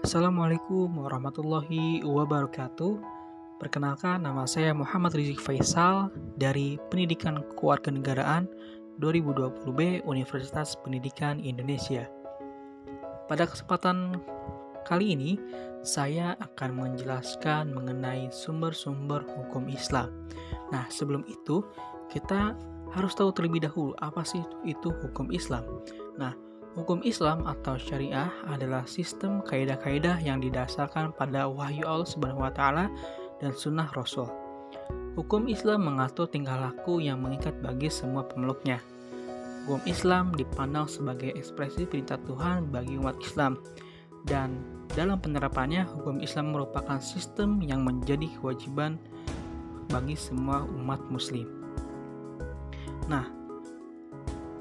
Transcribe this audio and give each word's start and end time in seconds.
Assalamualaikum 0.00 0.88
warahmatullahi 0.96 2.00
wabarakatuh. 2.00 2.96
Perkenalkan 3.60 4.24
nama 4.24 4.48
saya 4.48 4.72
Muhammad 4.72 5.12
Rizik 5.12 5.36
Faisal 5.36 6.08
dari 6.40 6.80
Pendidikan 6.88 7.44
Kewarganegaraan 7.60 8.48
2020B 8.96 10.08
Universitas 10.08 10.72
Pendidikan 10.80 11.36
Indonesia. 11.44 12.08
Pada 13.28 13.44
kesempatan 13.44 14.16
kali 14.88 15.12
ini 15.12 15.36
saya 15.84 16.40
akan 16.40 16.72
menjelaskan 16.72 17.76
mengenai 17.76 18.32
sumber-sumber 18.32 19.28
hukum 19.28 19.68
Islam. 19.68 20.08
Nah, 20.72 20.88
sebelum 20.88 21.28
itu 21.28 21.60
kita 22.08 22.56
harus 22.96 23.12
tahu 23.12 23.28
terlebih 23.36 23.68
dahulu 23.68 23.92
apa 24.00 24.24
sih 24.24 24.40
itu 24.64 24.88
hukum 25.04 25.28
Islam. 25.28 25.68
Nah, 26.16 26.32
Hukum 26.72 27.04
Islam 27.04 27.44
atau 27.44 27.76
syariah 27.76 28.32
adalah 28.48 28.88
sistem 28.88 29.44
kaidah-kaidah 29.44 30.16
yang 30.24 30.40
didasarkan 30.40 31.12
pada 31.12 31.44
wahyu 31.44 31.84
Allah 31.84 32.08
Subhanahu 32.08 32.48
wa 32.48 32.52
taala 32.52 32.88
dan 33.44 33.52
sunnah 33.52 33.92
Rasul. 33.92 34.24
Hukum 35.12 35.52
Islam 35.52 35.84
mengatur 35.84 36.24
tingkah 36.32 36.56
laku 36.56 37.04
yang 37.04 37.20
mengikat 37.20 37.60
bagi 37.60 37.92
semua 37.92 38.24
pemeluknya. 38.24 38.80
Hukum 39.68 39.84
Islam 39.84 40.32
dipandang 40.32 40.88
sebagai 40.88 41.36
ekspresi 41.36 41.84
perintah 41.84 42.16
Tuhan 42.24 42.72
bagi 42.72 42.96
umat 42.96 43.20
Islam 43.20 43.60
dan 44.24 44.64
dalam 44.96 45.20
penerapannya 45.20 45.84
hukum 45.84 46.24
Islam 46.24 46.56
merupakan 46.56 46.96
sistem 47.04 47.60
yang 47.60 47.84
menjadi 47.84 48.32
kewajiban 48.40 48.96
bagi 49.92 50.16
semua 50.16 50.64
umat 50.64 51.04
muslim. 51.12 51.52
Nah, 53.12 53.28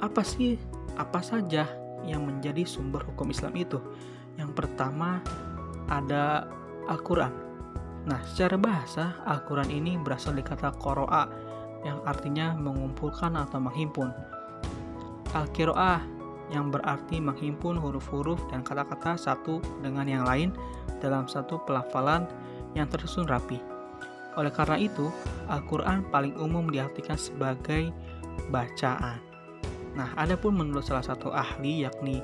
apa 0.00 0.24
sih 0.24 0.56
apa 0.96 1.20
saja 1.20 1.68
yang 2.08 2.24
menjadi 2.24 2.64
sumber 2.64 3.04
hukum 3.04 3.28
Islam 3.28 3.52
itu. 3.54 3.78
Yang 4.40 4.56
pertama 4.56 5.20
ada 5.92 6.48
Al-Quran. 6.88 7.32
Nah, 8.08 8.20
secara 8.24 8.56
bahasa, 8.56 9.20
Al-Quran 9.28 9.68
ini 9.68 10.00
berasal 10.00 10.32
dari 10.32 10.46
kata 10.48 10.72
koroa 10.80 11.28
yang 11.84 12.00
artinya 12.08 12.56
mengumpulkan 12.56 13.36
atau 13.36 13.60
menghimpun. 13.60 14.08
Al-Kiro'ah 15.36 16.00
yang 16.48 16.72
berarti 16.72 17.20
menghimpun 17.20 17.76
huruf-huruf 17.76 18.40
dan 18.48 18.64
kata-kata 18.64 19.20
satu 19.20 19.60
dengan 19.84 20.08
yang 20.08 20.24
lain 20.24 20.56
dalam 21.04 21.28
satu 21.28 21.60
pelafalan 21.68 22.24
yang 22.72 22.88
tersusun 22.88 23.28
rapi. 23.28 23.60
Oleh 24.40 24.54
karena 24.54 24.80
itu, 24.80 25.12
Al-Quran 25.52 26.08
paling 26.08 26.32
umum 26.40 26.72
diartikan 26.72 27.20
sebagai 27.20 27.92
bacaan. 28.48 29.27
Nah, 29.96 30.12
adapun 30.18 30.56
menurut 30.58 30.84
salah 30.84 31.04
satu 31.04 31.32
ahli 31.32 31.86
yakni 31.86 32.20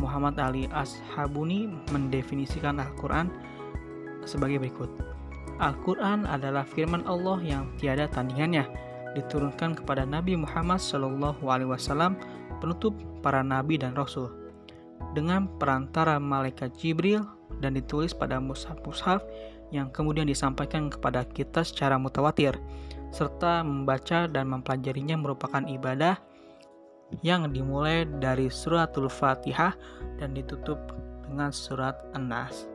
Muhammad 0.00 0.40
Ali 0.40 0.64
Ashabuni 0.72 1.68
mendefinisikan 1.92 2.80
Al-Quran 2.80 3.28
sebagai 4.24 4.62
berikut. 4.62 4.88
Al-Quran 5.60 6.24
adalah 6.24 6.64
firman 6.64 7.04
Allah 7.04 7.38
yang 7.44 7.68
tiada 7.76 8.08
tandingannya, 8.08 8.64
diturunkan 9.12 9.76
kepada 9.76 10.08
Nabi 10.08 10.34
Muhammad 10.34 10.80
SAW, 10.80 12.16
penutup 12.58 12.96
para 13.20 13.44
nabi 13.44 13.76
dan 13.76 13.92
rasul. 13.92 14.32
Dengan 15.12 15.50
perantara 15.60 16.16
malaikat 16.16 16.72
Jibril 16.80 17.20
dan 17.60 17.76
ditulis 17.76 18.16
pada 18.16 18.40
mushaf-mushaf 18.40 19.20
yang 19.74 19.92
kemudian 19.92 20.24
disampaikan 20.24 20.88
kepada 20.88 21.26
kita 21.28 21.66
secara 21.66 22.00
mutawatir, 22.00 22.56
serta 23.12 23.60
membaca 23.60 24.24
dan 24.24 24.48
mempelajarinya 24.48 25.20
merupakan 25.20 25.60
ibadah 25.68 26.16
yang 27.20 27.52
dimulai 27.52 28.08
dari 28.18 28.48
suratul 28.48 29.12
Fatihah 29.12 29.76
dan 30.16 30.32
ditutup 30.32 30.80
dengan 31.28 31.52
surat 31.52 32.00
An-Nas. 32.16 32.72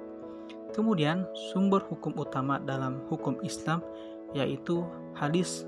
Kemudian 0.78 1.26
sumber 1.50 1.82
hukum 1.90 2.14
utama 2.14 2.62
dalam 2.62 3.02
hukum 3.10 3.42
Islam 3.42 3.82
yaitu 4.38 4.86
hadis. 5.18 5.66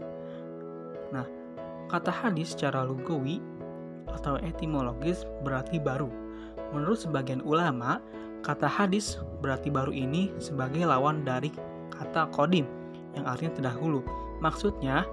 Nah, 1.10 1.26
kata 1.90 2.14
hadis 2.14 2.54
secara 2.54 2.86
lugawi 2.86 3.42
atau 4.14 4.38
etimologis 4.46 5.26
berarti 5.42 5.82
baru. 5.82 6.10
Menurut 6.70 7.02
sebagian 7.02 7.42
ulama, 7.42 7.98
kata 8.46 8.70
hadis 8.70 9.18
berarti 9.42 9.74
baru 9.74 9.90
ini 9.90 10.30
sebagai 10.38 10.86
lawan 10.86 11.26
dari 11.26 11.50
kata 11.90 12.30
kodim 12.30 12.70
yang 13.18 13.26
artinya 13.26 13.58
terdahulu. 13.58 14.06
Maksudnya, 14.40 15.04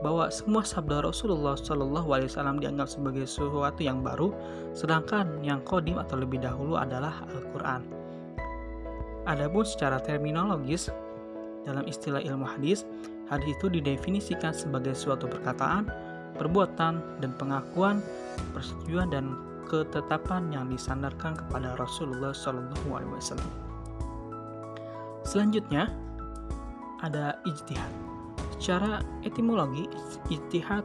bahwa 0.00 0.32
semua 0.32 0.64
sabda 0.64 1.04
Rasulullah 1.04 1.56
Shallallahu 1.56 2.08
Alaihi 2.08 2.28
Wasallam 2.32 2.56
dianggap 2.60 2.88
sebagai 2.88 3.28
sesuatu 3.28 3.80
yang 3.84 4.00
baru, 4.00 4.32
sedangkan 4.72 5.44
yang 5.44 5.60
kodim 5.64 6.00
atau 6.00 6.16
lebih 6.16 6.40
dahulu 6.40 6.80
adalah 6.80 7.24
Al-Quran. 7.28 7.84
Adapun 9.28 9.64
secara 9.68 10.00
terminologis, 10.00 10.88
dalam 11.68 11.84
istilah 11.84 12.24
ilmu 12.24 12.48
hadis, 12.48 12.88
hadis 13.28 13.52
itu 13.60 13.68
didefinisikan 13.68 14.56
sebagai 14.56 14.96
suatu 14.96 15.28
perkataan, 15.28 15.84
perbuatan, 16.40 17.20
dan 17.20 17.30
pengakuan, 17.36 18.00
persetujuan 18.56 19.12
dan 19.12 19.36
ketetapan 19.68 20.50
yang 20.50 20.66
disandarkan 20.66 21.36
kepada 21.36 21.76
Rasulullah 21.76 22.32
Shallallahu 22.32 22.88
Alaihi 22.90 23.12
Wasallam. 23.20 23.52
Selanjutnya 25.22 25.92
ada 27.04 27.38
ijtihad. 27.44 28.09
Secara 28.60 29.00
etimologi, 29.24 29.88
ijtihad 30.28 30.84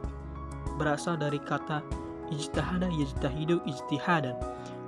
berasal 0.80 1.20
dari 1.20 1.36
kata 1.36 1.84
ijtihada 2.32 2.88
yajtahidu 2.88 3.60
ijtihadan 3.68 4.32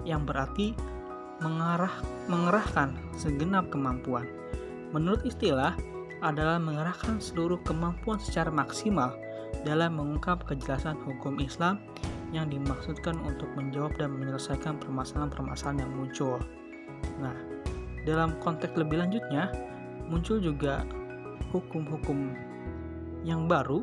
yang 0.08 0.24
berarti 0.24 0.72
mengarah 1.44 1.92
mengerahkan 2.32 2.96
segenap 3.12 3.68
kemampuan. 3.68 4.24
Menurut 4.96 5.20
istilah 5.28 5.76
adalah 6.24 6.56
mengerahkan 6.56 7.20
seluruh 7.20 7.60
kemampuan 7.62 8.16
secara 8.18 8.48
maksimal 8.48 9.14
dalam 9.68 10.00
mengungkap 10.00 10.48
kejelasan 10.48 10.96
hukum 11.04 11.38
Islam 11.38 11.78
yang 12.32 12.48
dimaksudkan 12.48 13.20
untuk 13.20 13.48
menjawab 13.52 13.94
dan 14.00 14.16
menyelesaikan 14.16 14.80
permasalahan-permasalahan 14.80 15.84
yang 15.84 15.92
muncul. 15.92 16.40
Nah, 17.20 17.36
dalam 18.08 18.36
konteks 18.40 18.74
lebih 18.80 19.00
lanjutnya, 19.00 19.52
muncul 20.08 20.40
juga 20.40 20.88
hukum-hukum 21.52 22.47
yang 23.22 23.50
baru 23.50 23.82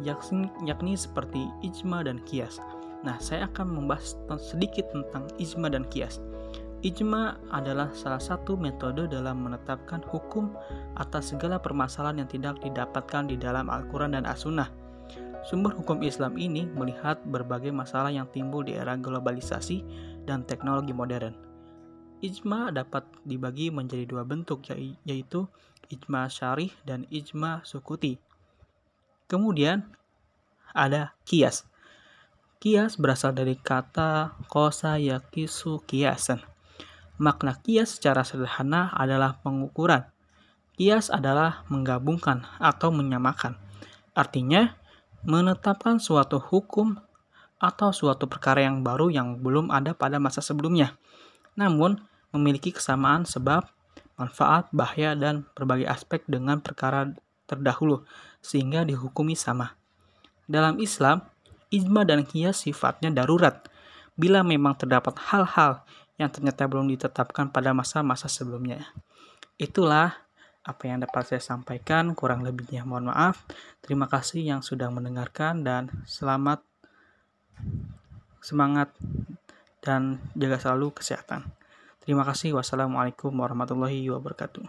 yakni, 0.00 0.94
seperti 0.96 1.48
ijma 1.60 2.06
dan 2.06 2.22
kias. 2.24 2.56
Nah, 3.02 3.18
saya 3.18 3.50
akan 3.50 3.82
membahas 3.82 4.16
sedikit 4.40 4.88
tentang 4.94 5.28
ijma 5.36 5.68
dan 5.68 5.84
kias. 5.90 6.22
Ijma 6.82 7.38
adalah 7.54 7.94
salah 7.94 8.18
satu 8.18 8.58
metode 8.58 9.06
dalam 9.06 9.46
menetapkan 9.46 10.02
hukum 10.02 10.50
atas 10.98 11.30
segala 11.30 11.62
permasalahan 11.62 12.26
yang 12.26 12.30
tidak 12.30 12.58
didapatkan 12.58 13.30
di 13.30 13.38
dalam 13.38 13.70
Al-Quran 13.70 14.18
dan 14.18 14.26
As-Sunnah. 14.26 14.66
Sumber 15.46 15.74
hukum 15.74 16.02
Islam 16.02 16.38
ini 16.38 16.66
melihat 16.66 17.22
berbagai 17.26 17.70
masalah 17.74 18.10
yang 18.10 18.26
timbul 18.30 18.66
di 18.66 18.78
era 18.78 18.94
globalisasi 18.98 19.82
dan 20.26 20.42
teknologi 20.46 20.94
modern. 20.94 21.34
Ijma 22.22 22.70
dapat 22.70 23.02
dibagi 23.26 23.70
menjadi 23.70 24.06
dua 24.06 24.22
bentuk, 24.22 24.62
yaitu 25.06 25.50
ijma 25.90 26.30
syarih 26.30 26.70
dan 26.86 27.06
ijma 27.10 27.62
sukuti. 27.66 28.18
Kemudian 29.32 29.88
ada 30.76 31.16
kias. 31.24 31.64
Kias 32.60 33.00
berasal 33.00 33.32
dari 33.32 33.56
kata 33.56 34.36
kosa 34.52 35.00
yakisu 35.00 35.80
kiasan. 35.88 36.44
Makna 37.16 37.56
kias 37.56 37.96
secara 37.96 38.28
sederhana 38.28 38.92
adalah 38.92 39.40
pengukuran. 39.40 40.04
Kias 40.76 41.08
adalah 41.08 41.64
menggabungkan 41.72 42.44
atau 42.60 42.92
menyamakan. 42.92 43.56
Artinya, 44.12 44.76
menetapkan 45.24 45.96
suatu 45.96 46.36
hukum 46.36 47.00
atau 47.56 47.88
suatu 47.88 48.28
perkara 48.28 48.68
yang 48.68 48.84
baru 48.84 49.08
yang 49.08 49.40
belum 49.40 49.72
ada 49.72 49.96
pada 49.96 50.20
masa 50.20 50.44
sebelumnya. 50.44 51.00
Namun, 51.56 52.04
memiliki 52.36 52.68
kesamaan 52.68 53.24
sebab, 53.24 53.64
manfaat, 54.20 54.68
bahaya, 54.76 55.16
dan 55.16 55.48
berbagai 55.56 55.88
aspek 55.88 56.20
dengan 56.28 56.60
perkara 56.60 57.16
terdahulu 57.52 58.08
sehingga 58.40 58.88
dihukumi 58.88 59.36
sama. 59.36 59.76
Dalam 60.48 60.80
Islam, 60.80 61.20
ijma 61.68 62.08
dan 62.08 62.24
kias 62.24 62.64
sifatnya 62.64 63.12
darurat 63.12 63.68
bila 64.16 64.40
memang 64.40 64.76
terdapat 64.76 65.16
hal-hal 65.32 65.84
yang 66.20 66.28
ternyata 66.28 66.68
belum 66.68 66.88
ditetapkan 66.92 67.52
pada 67.52 67.72
masa-masa 67.76 68.28
sebelumnya. 68.28 68.92
Itulah 69.60 70.16
apa 70.62 70.82
yang 70.86 71.02
dapat 71.02 71.26
saya 71.26 71.42
sampaikan, 71.42 72.14
kurang 72.14 72.46
lebihnya 72.46 72.86
mohon 72.86 73.10
maaf. 73.10 73.42
Terima 73.82 74.06
kasih 74.06 74.46
yang 74.46 74.60
sudah 74.62 74.88
mendengarkan 74.94 75.66
dan 75.66 75.90
selamat 76.06 76.62
semangat 78.38 78.94
dan 79.82 80.22
jaga 80.38 80.62
selalu 80.62 80.94
kesehatan. 80.94 81.50
Terima 82.02 82.26
kasih. 82.26 82.54
Wassalamualaikum 82.58 83.30
warahmatullahi 83.30 84.10
wabarakatuh. 84.10 84.66